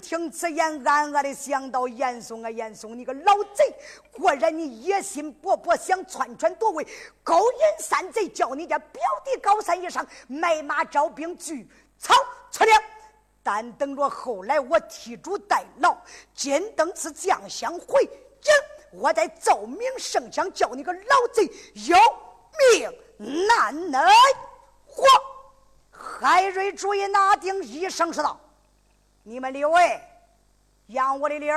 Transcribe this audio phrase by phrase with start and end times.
[0.00, 3.74] 听此言，暗暗的想到：严嵩啊，严嵩，你个老贼！
[4.12, 6.86] 果然你野心勃勃，想篡权夺位，
[7.22, 12.14] 勾引山贼，叫你家表弟高三以上买马招兵，聚草
[12.50, 12.82] 出粮。
[13.42, 15.96] 但等着后来我替主代劳，
[16.34, 18.10] 金灯刺将相回营，
[18.92, 21.44] 我再奏明圣上，叫你个老贼
[21.74, 21.96] 有
[22.78, 24.00] 命难耐
[24.86, 25.04] 活。
[25.90, 28.38] 海瑞主意拿定，一声说道
[29.28, 30.00] ：“你们六位，
[30.86, 31.54] 杨我的六，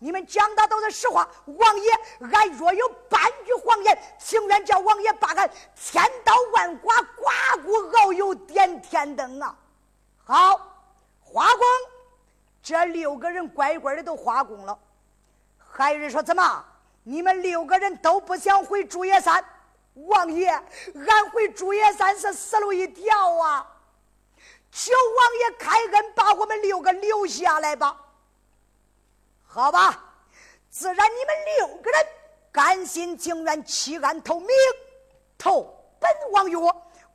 [0.00, 1.28] 你们讲的都是实话。
[1.44, 1.92] 王爷，
[2.32, 9.56] 俺若有半句谎言，情愿叫王爷把俺千刀万剐，刮骨遨油，点天灯啊！”
[10.24, 10.60] 好，
[11.22, 11.60] 花工，
[12.60, 14.76] 这六个人乖乖的都花工了。
[15.58, 16.64] 还有人说：“怎么，
[17.04, 19.44] 你们六个人都不想回朱叶山？”
[19.94, 23.75] 王爷，俺回朱叶山是死路一条啊！
[24.78, 27.98] 求王爷开恩，把我们六个留下来吧。
[29.42, 30.04] 好吧，
[30.68, 32.06] 自然你们六个人
[32.52, 34.50] 甘心情愿弃暗投明，
[35.38, 35.62] 投
[35.98, 36.58] 本王约，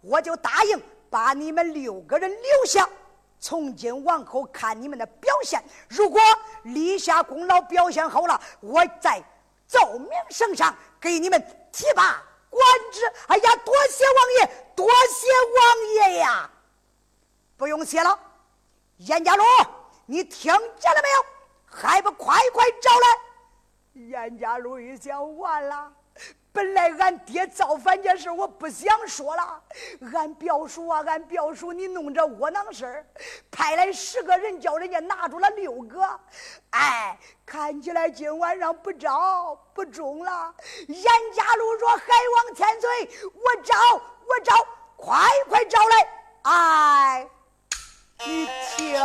[0.01, 2.89] 我就答应把你们六个人留下。
[3.39, 6.19] 从今往后看你们的表现，如果
[6.63, 9.23] 立下功劳，表现好了，我再
[9.67, 11.39] 奏明圣上，给你们
[11.71, 12.23] 提拔。
[12.49, 16.49] 官职，哎呀，多谢王爷，多谢王爷呀！
[17.61, 18.19] 不用谢了，
[18.97, 19.43] 严家禄，
[20.07, 21.25] 你听见了没有？
[21.67, 23.07] 还不快快招来！
[23.93, 25.93] 严家禄一想，完了。
[26.51, 29.61] 本来俺爹造反这事我不想说了。
[30.11, 33.05] 俺表叔啊，俺表叔，你弄这窝囊事，
[33.51, 36.19] 派来十个人，叫人家拿住了六个。
[36.71, 37.15] 哎，
[37.45, 40.51] 看起来今晚上不招不中了。
[40.87, 43.75] 严家禄说：“海王千岁，我招，
[44.27, 44.55] 我招，
[44.97, 46.07] 快快招来！”
[46.43, 47.29] 哎，
[48.23, 48.45] 你
[48.77, 49.01] 听。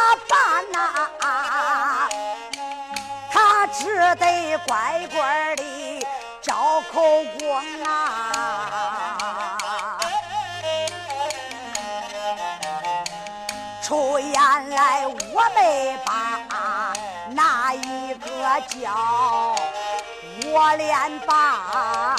[0.00, 0.40] 他办
[0.72, 0.78] 呐，
[3.30, 3.84] 他只
[4.16, 6.06] 得乖乖的
[6.40, 9.98] 招口供啊！
[13.82, 16.40] 出言来我没把
[17.32, 18.30] 那一个
[18.68, 19.54] 叫？
[20.46, 22.16] 我连把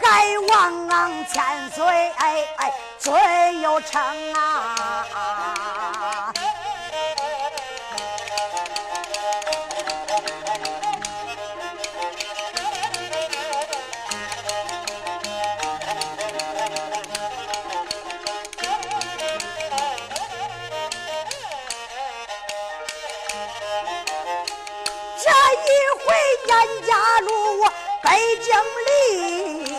[0.00, 0.88] 海王
[1.26, 2.72] 千岁哎哎
[3.02, 3.12] 最
[3.60, 4.00] 有成
[4.34, 6.32] 啊！
[28.02, 28.52] 北京
[28.86, 29.71] 里，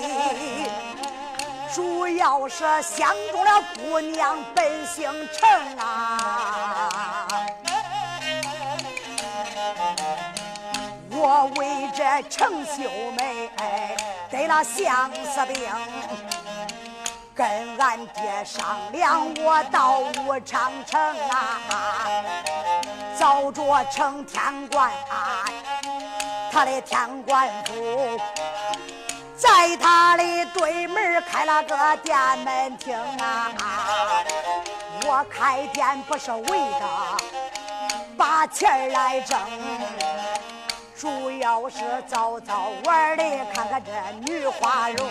[1.74, 7.28] 主要是相中了姑娘本姓陈啊。
[11.10, 12.84] 我为这程秀
[13.18, 13.50] 梅
[14.30, 15.68] 得了相思病，
[17.34, 17.46] 跟
[17.80, 21.60] 俺爹商量，我到武昌城啊，
[23.18, 24.92] 找着程天官。
[26.52, 27.74] 他的天官府，
[29.36, 30.24] 在他的
[30.54, 33.52] 对门开了个店门厅啊！
[35.06, 37.18] 我开店不是为了
[38.18, 39.40] 把钱来挣，
[40.96, 43.24] 主要是早早玩的
[43.54, 43.92] 看看这
[44.22, 45.10] 女花容。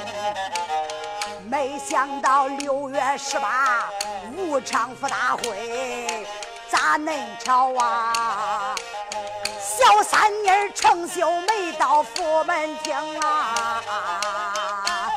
[1.49, 3.91] 没想到六月十八
[4.37, 6.27] 武昌府大会，
[6.71, 8.75] 咋恁巧啊？
[9.75, 15.11] 小三妮儿程秀梅到府门厅啊，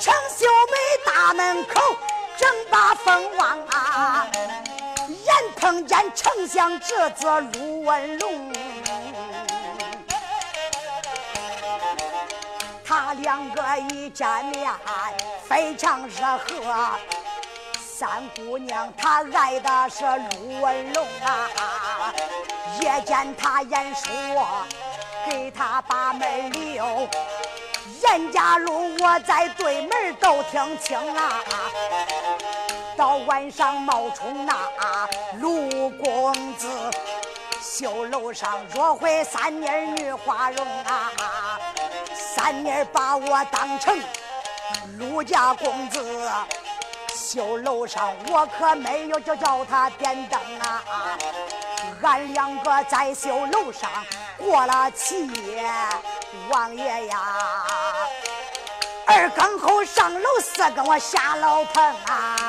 [0.00, 1.80] 程秀梅大门口
[2.38, 4.26] 正把风望啊，
[5.08, 8.27] 眼碰见丞相侄子陆文龙。
[12.98, 14.68] 他两个一见面，
[15.48, 16.90] 非常热和。
[17.78, 22.12] 三姑娘她爱的是陆文龙啊，
[22.80, 24.12] 夜间她言说
[25.30, 27.08] 给他把门留，
[28.02, 31.40] 严家路我在对门都听清啊。
[32.96, 34.56] 到晚上冒充那
[35.36, 36.68] 陆公子，
[37.62, 41.12] 绣楼上若会三妮女花容啊，
[42.38, 44.00] 三妮把我当成
[44.96, 46.30] 陆家公子。
[47.12, 50.82] 绣楼上，我可没有就叫他点灯啊！
[52.00, 53.90] 俺两个在绣楼上
[54.38, 55.68] 过了七夜，
[56.48, 57.18] 王爷呀，
[59.04, 62.47] 二更后上楼，四更我下楼棚啊！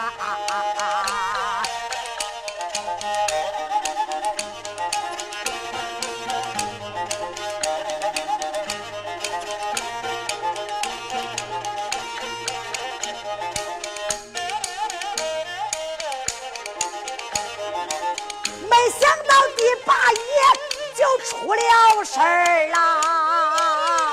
[22.12, 24.10] 事儿啦！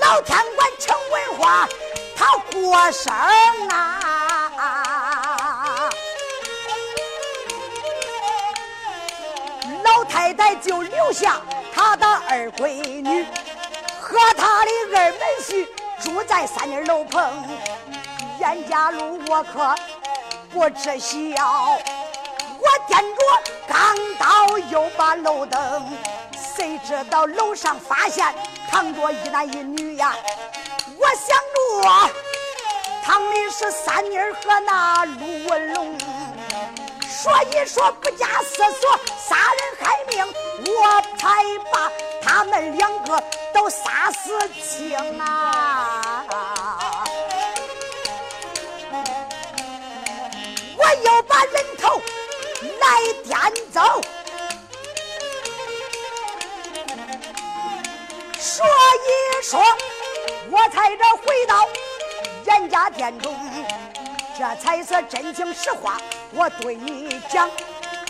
[0.00, 1.68] 老天官程文花
[2.16, 3.12] 他过生
[3.68, 3.90] 啊，
[9.82, 11.40] 老太太就留下
[11.74, 13.26] 她的二闺女
[14.00, 15.66] 和她的二门婿
[16.00, 17.42] 住在三间楼棚。
[18.38, 19.74] 严家路我可
[20.52, 21.76] 不知晓。
[22.88, 23.20] 见着
[23.66, 25.98] 钢刀又把楼灯，
[26.56, 28.34] 谁知道楼上发现
[28.70, 30.14] 躺着一男一女呀？
[30.98, 32.10] 我想着
[33.04, 35.98] 躺的是三妮和那陆文龙，
[37.02, 38.98] 说一说不假思索，
[39.28, 40.26] 杀人害命，
[40.66, 41.90] 我才把
[42.22, 43.22] 他们两个
[43.52, 46.24] 都杀死清啊！
[50.76, 51.73] 我要把人。
[52.84, 53.38] 来颠
[53.72, 53.80] 走，
[58.38, 59.58] 说一说，
[60.50, 61.66] 我才这回到
[62.44, 63.34] 严家店中，
[64.38, 65.96] 这才是真情实话。
[66.34, 67.50] 我对你讲，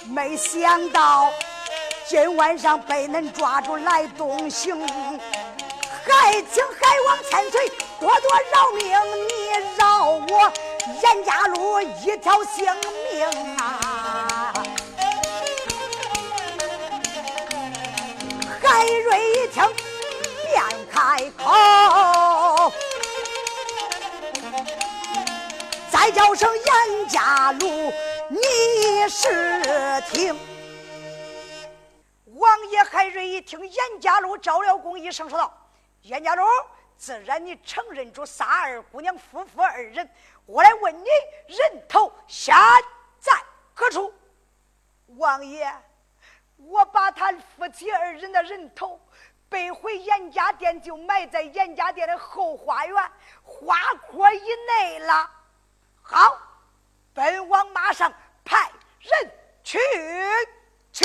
[0.08, 1.32] 没想到
[2.08, 4.76] 今晚上被恁抓住来东行，
[6.04, 7.68] 还请海王千岁
[8.00, 8.90] 多多饶命，
[9.28, 9.32] 你
[9.78, 10.52] 饶我
[11.00, 12.66] 严家路一条性
[13.12, 13.93] 命啊！
[18.66, 19.62] 海瑞一听，
[20.42, 22.72] 便开口，
[25.92, 27.92] 再叫声严家路，
[28.30, 30.34] 你是听。
[32.36, 35.52] 王爷海瑞一听严家路招了工一声说道
[36.00, 36.42] ：“严家路，
[36.96, 40.08] 自然你承认住仨二姑娘夫妇二人，
[40.46, 41.08] 我来问你，
[41.48, 42.54] 人头现
[43.20, 43.30] 在
[43.74, 44.10] 何处？”
[45.18, 45.70] 王爷。
[46.66, 49.00] 我把他夫妻二人的人头
[49.48, 53.12] 背回严家店，就埋在严家店的后花园
[53.42, 55.30] 花坡以内了。
[56.02, 56.38] 好，
[57.12, 58.12] 本王马上
[58.44, 58.70] 派
[59.00, 59.30] 人
[59.62, 59.78] 去
[60.92, 61.04] 去。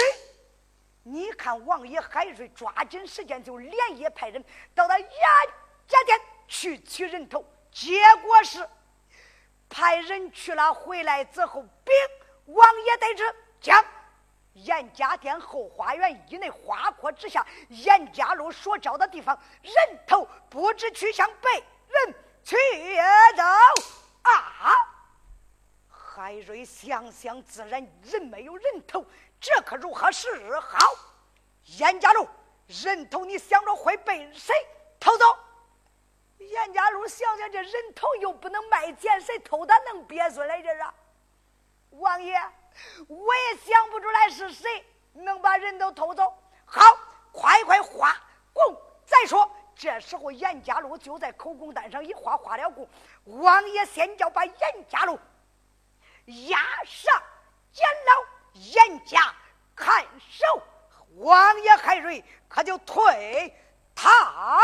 [1.03, 4.43] 你看，王爷海瑞抓紧时间就连夜派人
[4.75, 5.09] 到了严
[5.87, 8.67] 家店去取人头，结果是
[9.69, 11.93] 派人去了，回来之后禀
[12.45, 13.83] 王爷得知将。
[14.53, 19.73] 严家店后花园以内花坡之下，严家路所招的地方，人
[20.05, 22.55] 头不知去向，被人取
[23.37, 23.43] 走
[24.23, 24.75] 啊！
[25.87, 29.05] 海瑞想想，自然人没有人头，
[29.39, 30.77] 这可如何是好？
[31.77, 32.27] 严家路
[32.67, 34.53] 人头，你想着会被谁
[34.99, 35.25] 偷走？
[36.39, 40.93] 严家路想想，这人头又不能卖钱，谁偷他能憋出来这啊？
[41.91, 42.37] 王爷。
[43.07, 46.33] 我也想不出来是谁能把人都偷走。
[46.65, 46.81] 好，
[47.31, 48.15] 快快画
[48.53, 49.49] 供再说。
[49.75, 52.85] 这时候，严家禄就在口供单上一画，画了供。
[53.23, 54.55] 王爷先叫把严
[54.89, 55.17] 家禄
[56.49, 57.23] 押上
[57.71, 58.11] 监牢，
[58.55, 59.33] 严家
[59.75, 60.45] 看守。
[61.15, 63.55] 王爷海瑞可就退
[63.95, 64.61] 堂了。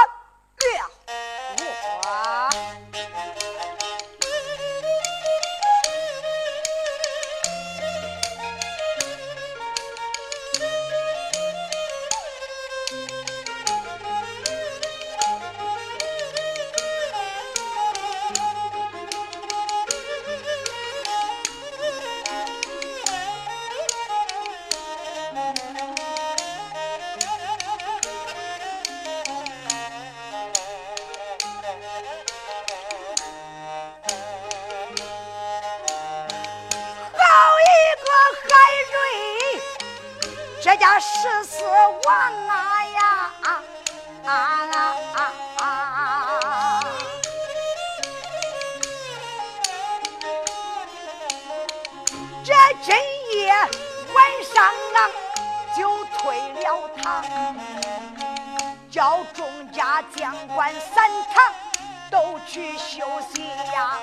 [40.77, 42.15] 家十四王
[42.47, 43.63] 啊呀啊
[44.25, 44.29] 啊
[45.15, 46.83] 啊啊！
[52.43, 52.53] 这
[52.83, 52.97] 真
[53.33, 53.53] 夜
[54.13, 54.17] 晚
[54.53, 55.09] 上啊，
[55.75, 57.23] 就退了堂，
[58.91, 61.53] 叫众家将官散堂，
[62.11, 63.97] 都去休息呀。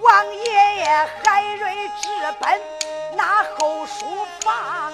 [0.00, 2.08] 王爷爷海瑞直
[2.40, 2.60] 奔
[3.18, 4.06] 那后书
[4.44, 4.92] 房，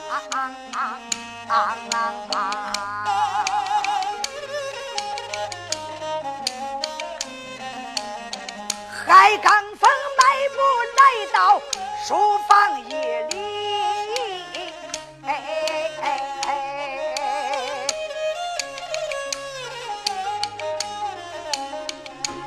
[9.07, 10.23] 海刚峰迈
[10.55, 10.57] 步
[10.97, 11.01] 来
[11.35, 11.61] 到
[12.03, 12.09] 书
[12.49, 12.93] 房一
[13.29, 13.35] 里，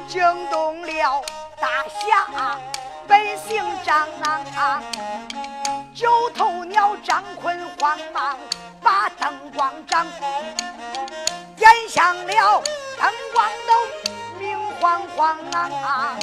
[0.08, 0.18] 惊
[0.50, 1.22] 动了。
[1.62, 2.26] 大侠
[3.08, 4.08] 本姓张，
[5.98, 8.38] 九头鸟张坤慌忙
[8.84, 10.06] 把灯光掌，
[11.56, 12.62] 点响了
[13.00, 16.16] 灯光都明晃晃啊！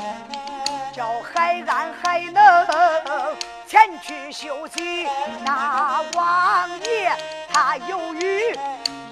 [0.92, 2.64] 叫海安还能
[3.66, 5.08] 前去休息，
[5.44, 7.12] 那王爷
[7.52, 8.56] 他犹豫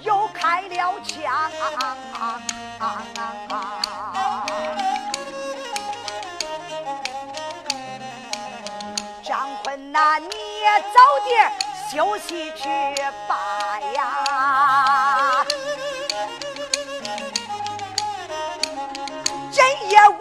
[0.02, 1.50] 又开了枪。
[9.24, 10.28] 张坤那你
[10.62, 11.52] 也早点
[11.90, 12.68] 休息去
[13.26, 15.44] 吧呀！
[19.50, 20.18] 今夜晚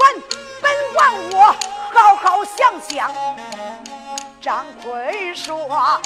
[0.60, 1.56] 本王我
[1.94, 3.14] 好好想想。
[4.42, 6.02] 张坤说：“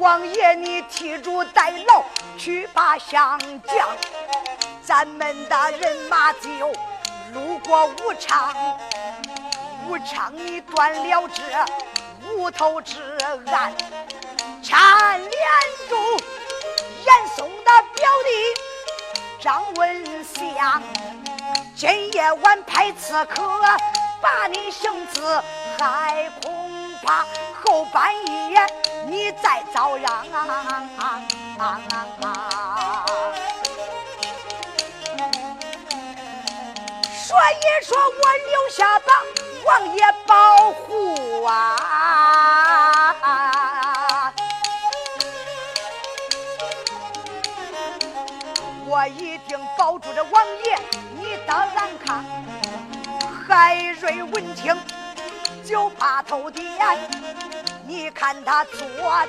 [0.00, 2.02] 王爷你替主代劳
[2.38, 3.88] 去把降将，
[4.82, 6.48] 咱们的人马就
[7.34, 8.54] 路过武昌，
[9.86, 11.42] 武昌你断了这。”
[12.30, 13.00] 无头之
[13.46, 13.74] 案，
[14.62, 14.76] 牵
[15.18, 15.30] 连
[15.88, 15.96] 住
[17.04, 18.28] 严嵩的表弟
[19.40, 20.82] 张文祥。
[21.76, 23.60] 今夜晚派刺客
[24.20, 25.42] 把你绳子，
[25.78, 27.26] 还恐怕
[27.62, 28.14] 后半
[28.50, 28.66] 夜
[29.06, 30.24] 你再遭殃。
[37.26, 39.12] 所以说我留下吧。
[39.64, 43.04] 王爷保护啊！
[48.86, 50.78] 我一定保住这王爷
[51.18, 52.24] 你的安康。
[53.46, 54.78] 海瑞闻听
[55.64, 56.64] 就怕头点，
[57.86, 58.80] 你看他坐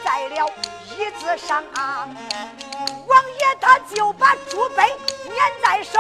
[0.04, 0.50] 在了
[0.98, 4.84] 椅子上，王爷他就把朱杯
[5.26, 6.00] 捻在手。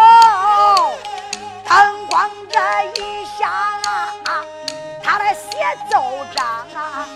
[1.67, 2.59] 灯光这
[3.01, 4.45] 一下啊，
[5.03, 5.49] 他来写
[5.89, 6.01] 奏
[6.33, 7.07] 章啊。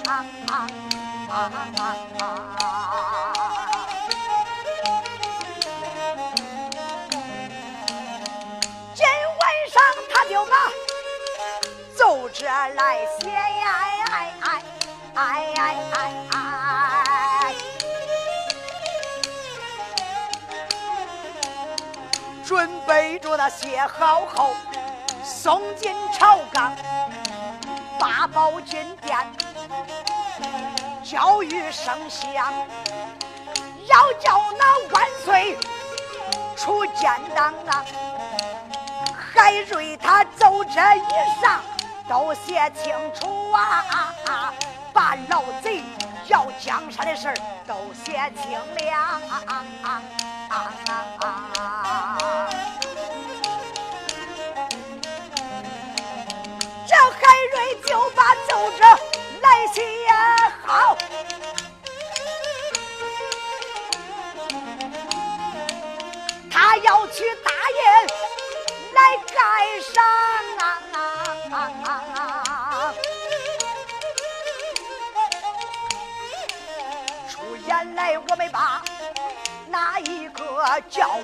[8.96, 10.52] 今晚上他就把
[11.96, 13.70] 奏折来写呀。
[22.90, 24.56] 背着那写好后，
[25.24, 26.76] 送进朝纲，
[28.00, 29.16] 八宝金殿，
[31.04, 32.52] 教育圣相，
[33.86, 35.56] 要叫那万岁
[36.58, 37.86] 出奸党啊！
[39.36, 41.62] 海瑞他走这一上
[42.10, 44.52] 都写清楚啊，
[44.92, 45.84] 把老贼
[46.28, 47.36] 要江山的事儿
[47.68, 49.22] 都写清了。
[50.50, 50.54] 啊
[56.88, 57.20] 这海
[57.54, 58.84] 瑞就把奏折
[59.42, 59.78] 来写
[60.66, 60.98] 好，
[66.52, 67.82] 他要去大营
[68.94, 70.04] 来盖上
[70.60, 71.56] 啊！
[77.30, 78.82] 出言来，我们把。
[79.70, 81.20] 哪一个叫？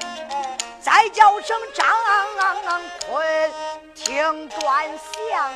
[0.80, 1.88] 再叫声张
[3.08, 3.52] 坤，
[3.96, 5.52] 听端详。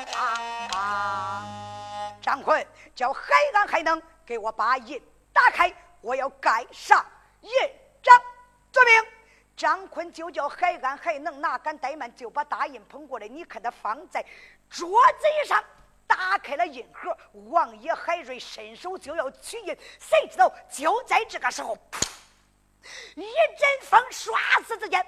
[2.20, 2.66] 张坤
[2.96, 3.22] 叫海
[3.54, 5.00] 安还能给我把印
[5.32, 7.06] 打开，我要盖上
[7.42, 7.52] 印
[8.02, 8.20] 章。
[8.72, 9.04] 遵命。
[9.56, 13.28] 张坤就叫海安还能哪敢怠慢，就把大印捧过来。
[13.28, 14.26] 你看他放在
[14.70, 15.64] 桌子上，
[16.08, 17.16] 打开了印盒。
[17.52, 21.78] 王爷海瑞伸手就要取印，谁知道就在这个时候，
[23.16, 25.06] 一阵风，唰死之间，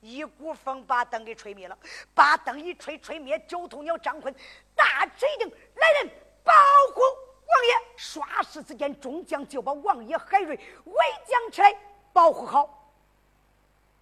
[0.00, 1.78] 一股风把灯给吹灭了。
[2.14, 4.34] 把灯一吹，吹灭九头鸟张坤，
[4.74, 6.10] 大指令来人
[6.42, 6.52] 保
[6.94, 10.94] 护王爷，刷时之间，众将就把王爷海瑞围
[11.26, 11.74] 将起来，
[12.12, 12.92] 保护好。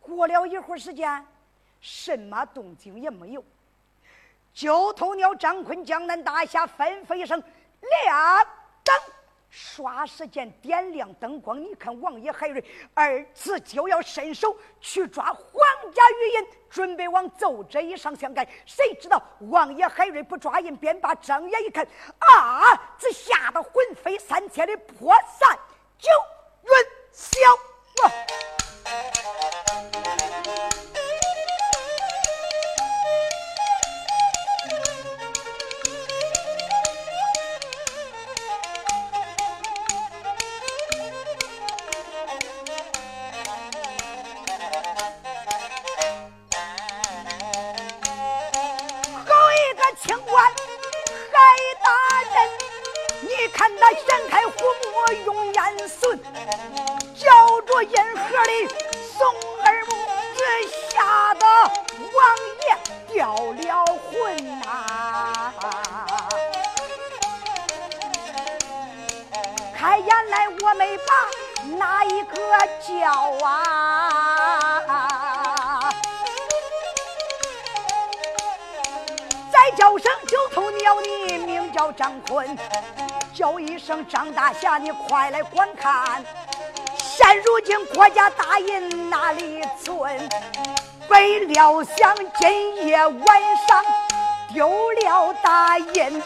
[0.00, 1.26] 过了一会儿时间，
[1.80, 3.44] 什么动静也没有。
[4.52, 7.42] 九头鸟张坤江南大侠吩咐一声
[7.80, 8.46] ：“亮
[8.84, 8.94] 灯！”
[9.54, 18.48] 刷时间点亮灯光，你看王爷海瑞二次就要伸手去抓皇家玉印，准备往奏折衣上相盖。
[18.64, 21.86] 谁知道王爷海瑞不抓印，便把睁眼一看，
[22.20, 22.96] 啊！
[22.98, 25.58] 这吓得魂飞三千的破散
[25.98, 26.08] 九
[26.62, 26.70] 云
[27.12, 27.36] 霄
[69.92, 71.12] 来原来我没把
[71.76, 72.34] 哪一个
[72.80, 73.10] 叫
[73.46, 74.90] 啊？
[79.52, 82.56] 再叫声九头鸟，你名叫张坤；
[83.34, 86.24] 叫一声张大侠，你快来观看。
[86.96, 90.26] 现如今国家大印哪里存？
[91.08, 93.84] 为料想今夜晚上
[94.54, 96.22] 丢了大印，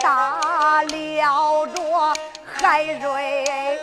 [0.00, 2.14] 大了着。
[2.62, 3.78] 海瑞，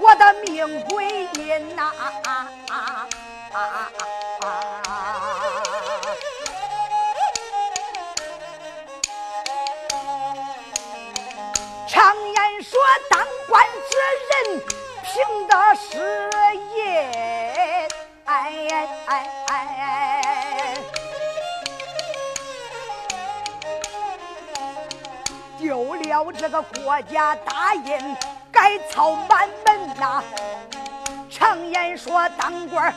[0.00, 1.92] 我的命归阴呐！
[1.98, 2.12] 啊！
[2.24, 3.58] 啊啊啊啊
[4.40, 4.82] 啊啊
[12.62, 12.78] 说
[13.10, 13.96] 当官之
[14.30, 14.62] 人
[15.02, 15.12] 凭
[15.48, 15.98] 的是
[16.76, 16.80] 印，
[18.24, 18.32] 哎
[19.06, 19.10] 哎
[19.46, 20.21] 哎！
[25.72, 27.98] 丢了这个国家大印，
[28.52, 30.22] 改操满门呐。
[31.30, 32.94] 常言说当官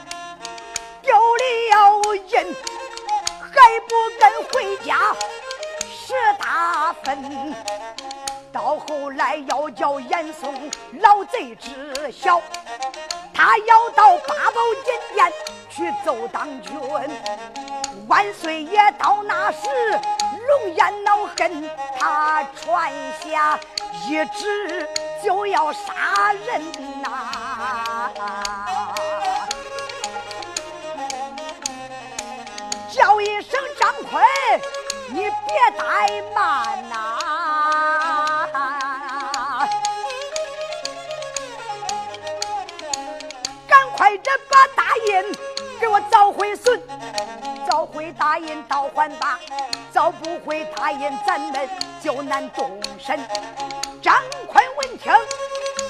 [1.02, 2.54] 丢了印，
[3.40, 5.16] 还不跟回家
[5.90, 7.56] 十大分。
[8.52, 12.42] 到后来要叫严嵩老贼知晓，
[13.34, 15.32] 他要到八宝金殿
[15.70, 16.78] 去奏当君。
[18.10, 19.60] 万岁爷到那时
[20.48, 23.60] 龙颜恼恨，他传下
[24.08, 24.88] 一旨
[25.24, 26.62] 就要杀人
[27.02, 28.12] 呐，
[32.92, 34.24] 叫一声张坤，
[35.10, 35.32] 你别
[35.78, 37.20] 怠慢呐。
[43.68, 45.36] 赶快着把大印
[45.80, 46.80] 给我找回孙，
[47.68, 49.40] 早回答应倒还罢，
[49.92, 51.70] 早不回答应咱们
[52.02, 53.20] 就难动身。
[54.02, 54.16] 张
[54.48, 55.12] 坤闻听，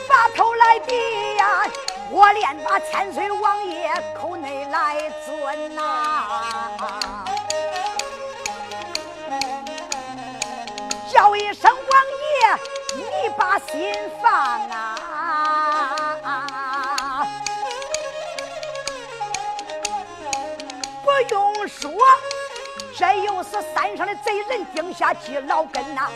[0.07, 1.65] 把头来低呀，
[2.09, 6.23] 我连把千岁王爷口内来尊呐，
[11.11, 12.03] 叫一声王
[12.41, 14.31] 爷，你把心放
[14.69, 14.94] 啊。
[21.15, 21.89] 不用说，
[22.93, 26.09] 这又是山上的贼人定下计老根呐，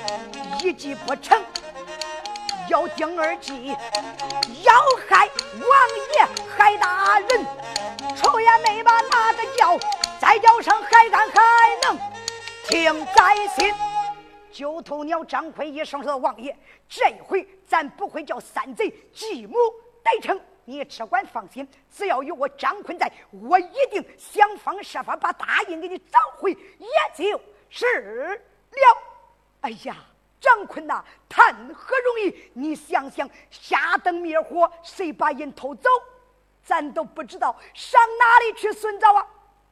[0.62, 1.42] 一计不成，
[2.68, 3.70] 要定二计，
[4.62, 4.74] 要
[5.08, 5.72] 害王
[6.14, 7.46] 爷海大人，
[8.18, 9.80] 仇也没把哪个叫，
[10.20, 11.98] 再叫声海干还能
[12.68, 13.74] 听在心。
[14.52, 16.54] 九头鸟张坤一声说：“王爷，
[16.90, 19.56] 这回咱不会叫三贼继母
[20.04, 20.38] 得逞。”
[20.70, 28.98] 你只管放心，只要有我张坤在，我一定想方设法把大印给你找回，也就是了。
[29.62, 29.96] 哎呀，
[30.40, 32.52] 张坤呐，谈何容易？
[32.54, 35.90] 你想想，下灯灭火，谁把印偷走？
[36.64, 39.26] 咱都不知道上哪里去寻找啊！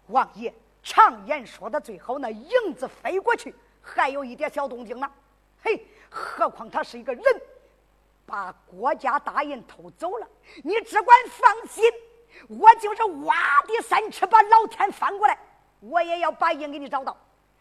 [0.07, 5.07] 王爷，常言说的最好，那影子飞过去，还有一点小动静呢。
[5.61, 7.23] 嘿，何况他是一个人。
[8.27, 10.27] 把国家大印偷走了，
[10.63, 11.83] 你只管放心，
[12.49, 13.35] 我就是挖
[13.65, 15.39] 地三尺把老天翻过来，
[15.79, 17.17] 我也要把印给你找到。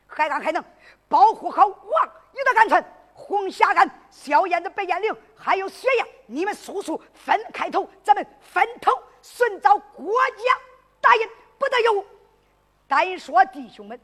[0.09, 0.63] 还敢还能
[1.09, 2.85] 保护好王爷的安全。
[3.15, 10.59] 红霞庵、萧燕的白燕玲，还有雪雁，你们速速分开头，咱们分头寻找国家
[11.01, 12.05] 大印，不得有误。
[12.87, 13.99] 单说弟兄们，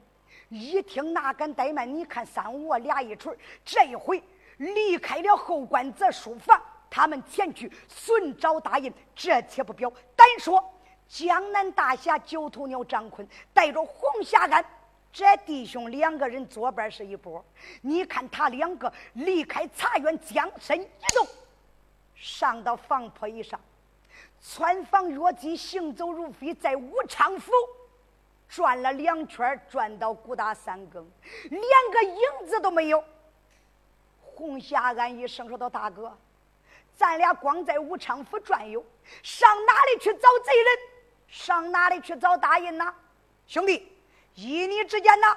[0.48, 1.92] 一听哪敢怠慢？
[1.92, 4.22] 你看三五我俩一锤，这一回。
[4.62, 8.92] 离开了后官泽书房，他们前去寻找大印。
[9.14, 10.62] 这且不表，单说
[11.09, 14.64] 江南大侠九头鸟张坤带着红霞庵
[15.12, 17.44] 这弟兄两个人作伴是一波。
[17.81, 21.27] 你看他两个离开茶园，将身一动，
[22.14, 23.61] 上到房坡以上，
[24.40, 27.51] 穿房越脊，行走如飞，在武昌府。
[28.48, 31.11] 转了两圈，转到古大三更，
[31.48, 33.03] 连个影子都没有。
[34.43, 36.13] 红霞安一声说道：“大哥，
[36.97, 38.85] 咱俩光在武昌府转悠，
[39.23, 40.79] 上哪里去找贼人？
[41.29, 42.93] 上哪里去找大印呢？
[43.47, 43.97] 兄弟，
[44.35, 45.29] 依你之见呢？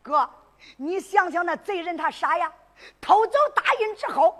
[0.00, 0.30] 哥，
[0.76, 2.52] 你想想那贼人他傻呀，
[3.00, 4.38] 偷走大印之后，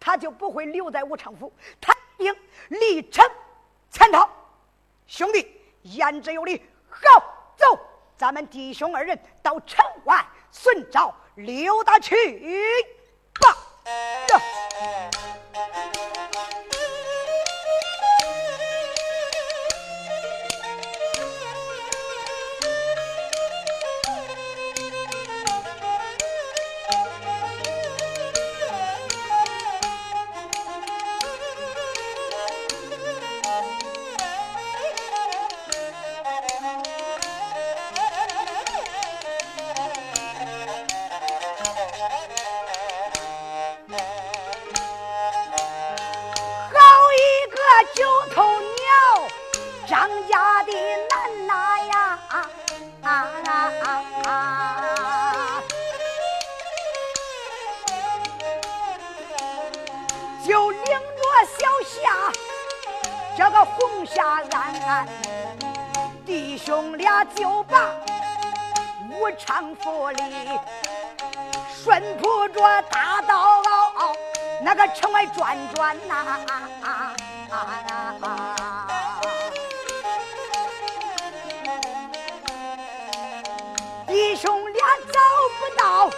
[0.00, 2.34] 他就不会留在武昌府，他应
[2.68, 3.22] 立城
[3.90, 4.26] 潜逃。
[5.06, 7.78] 兄弟，言之有理，好。”走，
[8.16, 12.16] 咱们弟兄二人到城外寻找刘大去
[13.40, 13.48] 爸
[14.30, 14.40] 呀！
[74.94, 76.36] 城外转转呐，
[84.06, 85.20] 弟兄俩找
[85.58, 86.10] 不到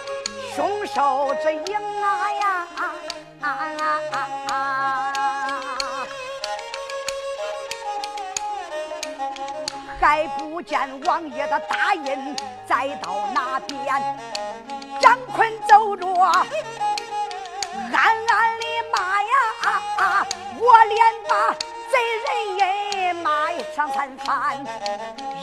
[0.55, 2.67] 凶手之影啊呀。
[9.99, 12.35] 还不见王爷的大印，
[12.67, 14.17] 再到哪边，
[14.99, 16.05] 张坤走着，
[17.73, 21.53] 暗暗的骂呀，我连把
[21.89, 21.93] 贼
[22.25, 24.63] 人也骂上三番。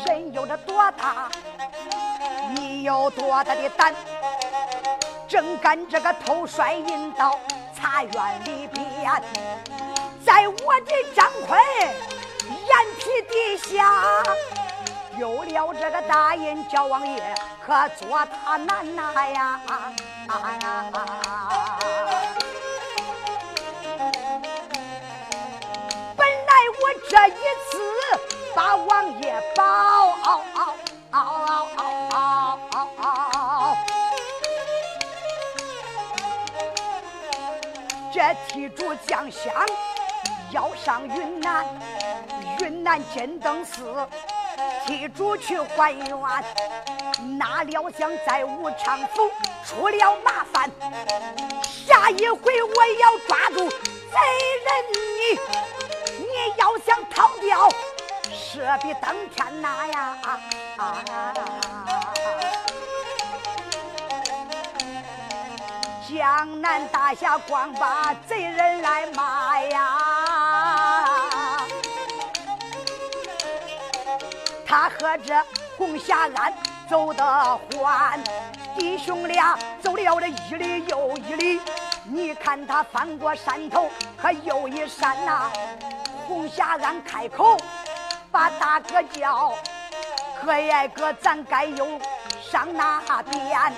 [0.06, 1.30] 人有着多大，
[2.54, 3.94] 你有多大的胆？
[5.28, 7.38] 正干这个偷帅引到
[7.74, 9.22] 茶园里边，
[10.24, 11.60] 在我的张坤。
[12.48, 14.02] 眼皮底下
[15.18, 19.60] 有了这个大印，叫王爷可做他难呐呀！
[19.66, 19.92] 啊
[20.28, 22.17] 啊啊
[27.08, 27.78] 这一次
[28.54, 30.14] 把王爷保，
[38.12, 39.52] 这提主将相
[40.52, 41.64] 要上云南。
[42.60, 44.06] 云南金灯寺
[44.86, 46.10] 替主去还愿，
[47.38, 49.30] 哪料想在武昌府
[49.64, 50.70] 出了麻烦。
[51.64, 54.18] 下一回我要抓住贼
[54.66, 55.38] 人，你
[57.58, 57.76] 逃掉，
[58.32, 60.16] 势比登天难呀！
[66.08, 69.98] 江南大侠光把贼人来骂呀！
[74.64, 75.34] 他和这
[75.76, 76.54] 红霞庵
[76.88, 78.22] 走得欢，
[78.76, 81.60] 弟兄俩走了这一里又一里。
[82.04, 85.50] 你看他翻过山头和又一山呐。
[86.28, 87.56] 红霞庵开口
[88.30, 89.54] 把大哥叫，
[90.44, 91.98] 哥呀哥，咱该又
[92.42, 93.72] 上哪边？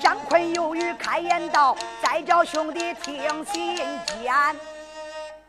[0.00, 4.56] 张坤犹豫开言道：“再叫兄弟听心间。”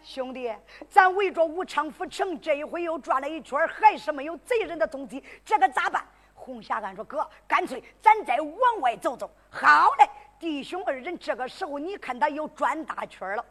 [0.04, 0.54] 兄弟，
[0.90, 6.06] 咱围着武昌府城，这一回又转了一圈，还是没有贼人的踪迹，这可咋办？
[6.36, 13.46] 红霞俺说：“哥，干脆咱再往外走走。”好嘞，弟兄二人这个时候，你看他又转大圈了，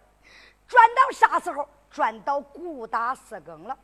[0.68, 1.66] 转到啥时候？
[1.90, 3.76] 转到顾大四更了。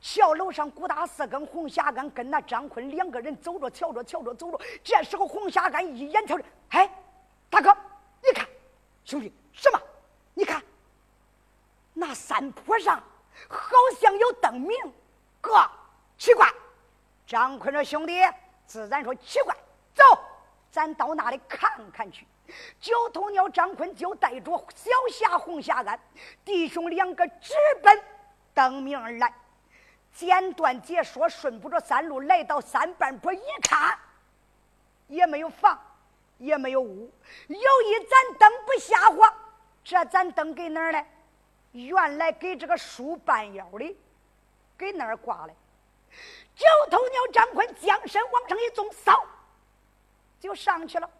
[0.00, 4.60] 桥楼上，顾大四更，红霞干跟那张坤两个人走着，瞧着，瞧着，走着。
[4.82, 6.90] 这时候，红霞干一眼瞧着，哎，
[7.48, 7.74] 大哥，
[8.22, 8.46] 你看，
[9.04, 9.80] 兄弟，什么？
[10.34, 10.62] 你看。
[11.98, 13.02] 那山坡上
[13.48, 14.76] 好像有灯明，
[15.40, 15.66] 哥，
[16.18, 16.46] 奇怪。
[17.26, 18.20] 张坤说：“兄弟，
[18.66, 19.56] 自然说奇怪。
[19.94, 20.04] 走，
[20.70, 22.26] 咱到那里看看去。
[22.80, 25.98] 九头鸟张坤就带着小霞、红霞安
[26.44, 28.02] 弟兄两个直奔
[28.54, 29.32] 登明而来。
[30.12, 33.98] 简短解说，顺不着山路来到山半坡，一看
[35.08, 35.78] 也没有房，
[36.38, 37.12] 也没有屋，
[37.48, 39.30] 有一盏灯不瞎火。
[39.84, 41.04] 这盏灯给哪儿呢？
[41.72, 43.98] 原来给这个树半腰里，
[44.78, 45.52] 给那儿挂了。
[46.54, 49.22] 九头鸟张坤将身往上一纵，扫
[50.40, 51.10] 就上去了。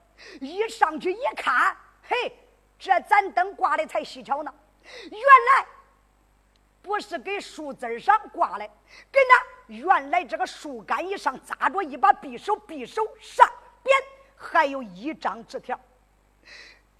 [0.40, 1.76] 一上去一看，
[2.08, 2.36] 嘿，
[2.78, 4.54] 这盏灯挂的才蹊跷呢。
[5.10, 5.66] 原来
[6.82, 8.66] 不是给树枝上挂的，
[9.10, 13.48] 给那原来这个树干以上扎着一把匕首，匕首上
[13.82, 13.96] 边
[14.36, 15.78] 还有一张纸条。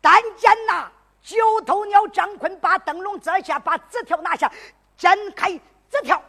[0.00, 0.90] 但见那
[1.22, 4.52] 九头鸟张坤把灯笼摘下，把纸条拿下，
[4.96, 5.50] 展开
[5.90, 6.22] 纸条，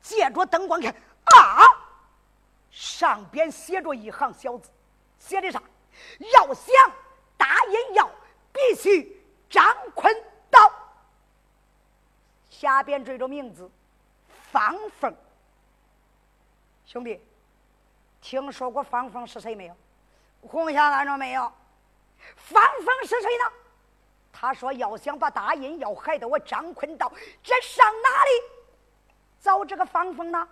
[0.00, 0.94] 借着灯光看。
[1.24, 1.64] 啊！
[2.70, 4.68] 上边写着一行小字，
[5.18, 5.62] 写的啥？
[6.32, 6.74] 要想
[7.36, 8.10] 打阴药，
[8.52, 10.14] 必须张坤
[10.50, 10.72] 到。
[12.50, 13.70] 下边缀着名字
[14.50, 15.14] 方凤。
[16.86, 17.20] 兄弟，
[18.20, 19.76] 听说过方凤是谁没有？
[20.42, 21.52] 红霞拦着没有？
[22.36, 23.52] 方凤是谁呢？
[24.32, 27.10] 他说要想把大阴药害得我张坤到，
[27.42, 28.30] 这上哪里
[29.40, 30.48] 找这个方凤呢？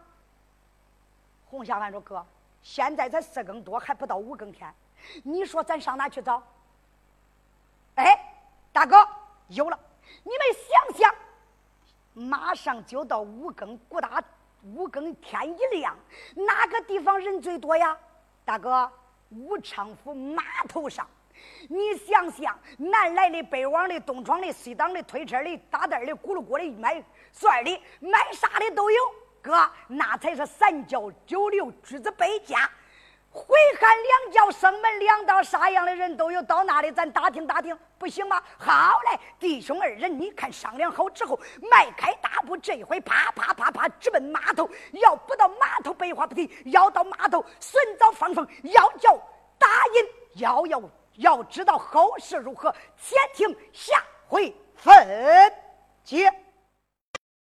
[1.46, 2.24] 红霞拦着：“哥，
[2.62, 4.72] 现在才四更多，还不到五更天，
[5.22, 6.42] 你说咱上哪去找？”
[7.96, 8.18] 哎，
[8.72, 9.06] 大哥，
[9.48, 9.78] 有了！
[10.22, 11.14] 你们想想，
[12.14, 14.22] 马上就到五更，不大
[14.62, 15.94] 五更天一亮，
[16.34, 17.96] 哪个地方人最多呀？
[18.44, 18.90] 大哥，
[19.30, 21.06] 武昌府码头上，
[21.68, 28.98] 你想想，南来的、北往的、东闯的、西挡的、推车的、打袋的、咕噜咕的、卖蒜的、卖啥的都有。
[29.42, 32.70] 哥，那才是三教九流，诸子百家，
[33.32, 36.42] 回汉两教，生门两道，啥样的人都有。
[36.42, 38.42] 到那里咱打听打听，不行吗？
[38.58, 41.40] 好嘞，弟兄二人，你看商量好之后，
[41.70, 44.68] 迈开大步，这回啪啪啪啪直奔码头。
[44.92, 49.18] 要不到码头，白话不提；要到码头，寻找方凤，要叫
[49.58, 50.82] 答应，要要
[51.16, 54.92] 要知道后事如何，且听下回分
[56.04, 56.30] 解。